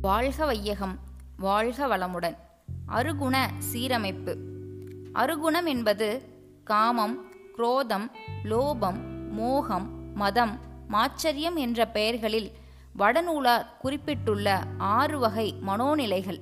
[0.00, 0.98] வாழ்க வையகம்
[1.36, 2.36] வாழ்க வளமுடன்.
[2.88, 4.36] அருகுண சீரமைப்பு.
[5.14, 6.22] அருகுணம் என்பது
[6.64, 8.10] காமம் குரோதம்
[8.44, 12.52] லோபம் மோகம் மதம் மாச்சரியம் என்ற பெயர்களில்
[12.98, 16.40] வடநூலார் குறிப்பிட்டுள்ள ஆறு வகை மனோநிலைகள்.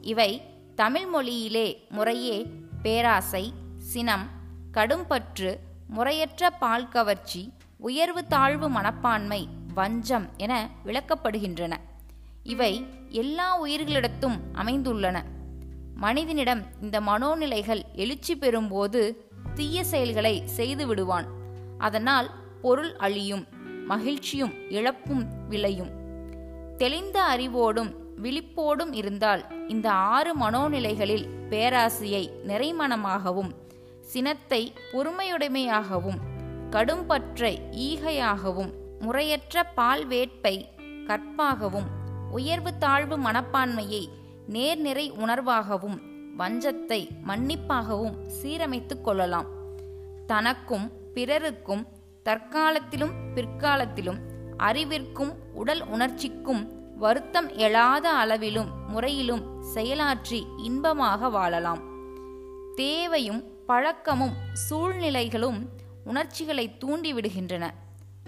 [0.00, 0.42] இவை
[0.74, 2.46] தமிழ் மொழியிலே முறையே
[2.82, 4.28] பேராசை சினம்
[4.72, 5.58] கடும்பற்று
[5.88, 11.76] முறையற்ற பால் கவர்ச்சி உயர்வு தாழ்வு மனப்பான்மை வஞ்சம் என விளக்கப்படுகின்றன.
[12.42, 15.22] இவை எல்லா உயிர்களிடத்தும் அமைந்துள்ளன.
[15.94, 19.16] மனிதனிடம் இந்த மனோநிலைகள் எழுச்சி பெறும்போது
[19.54, 21.26] தீய செயல்களை செய்து விடுவான்.
[21.78, 22.30] அதனால்
[22.62, 23.46] பொருள் அழியும்
[23.86, 25.90] மகிழ்ச்சியும் இழப்பும் விளையும்.
[26.76, 33.50] தெளிந்த அறிவோடும் விழிப்போடும் இருந்தால் இந்த ஆறு மனோநிலைகளில் பேராசையை நிறைமணமாகவும்
[34.00, 36.20] சினத்தை பொறுமையுடைமையாகவும்
[36.70, 40.68] கடும்பற்றை ஈகையாகவும் முறையற்ற பால் வேட்பை
[41.06, 42.00] கற்பாகவும்
[42.32, 44.08] உயர்வு தாழ்வு மனப்பான்மையை
[44.48, 46.00] நேர்நிறை உணர்வாகவும்
[46.38, 49.46] வஞ்சத்தை மன்னிப்பாகவும் சீரமைத்துக் கொள்ளலாம்.
[50.26, 51.86] தனக்கும் பிறருக்கும்
[52.24, 54.18] தற்காலத்திலும் பிற்காலத்திலும்
[54.58, 61.82] அறிவிற்கும் உடல் உணர்ச்சிக்கும் வருத்தம் எழாத அளவிலும் முறையிலும் செயலாற்றி இன்பமாக வாழலாம்.
[62.74, 64.32] தேவையும் பழக்கமும்
[64.70, 65.58] சூழ்நிலைகளும்
[66.04, 67.70] உணர்ச்சிகளை தூண்டிவிடுகின்றன.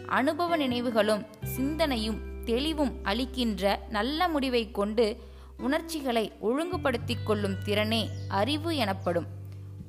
[0.06, 5.17] அனுபவ நினைவுகளும் சிந்தனையும் தெளிவும் அளிக்கின்ற நல்ல முடிவை கொண்டு
[5.59, 9.27] உணர்ச்சிகளை ஒழுங்குபடுத்திக் கொள்ளும் திறனே அறிவு எனப்படும்.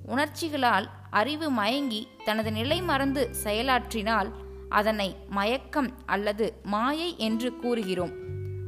[0.06, 4.32] உணர்ச்சிகளால் அறிவு மயங்கி தனது நிலை மறந்து செயலாற்றினால்
[4.70, 8.12] அதனை மயக்கம் அல்லது மாயை என்று கூறுகிறோம்.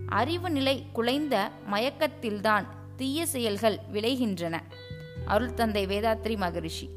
[0.07, 2.65] அறிவு நிலை குலைந்த மயக்கத்தில்தான்
[2.95, 4.59] தீய செயல்கள் விளைகின்றன.
[5.25, 6.89] அருள் தந்தை வேதாத்ரி மகரிஷி.